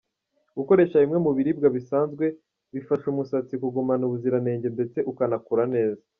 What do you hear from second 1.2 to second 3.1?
mu biribwa bisanzwe bifasha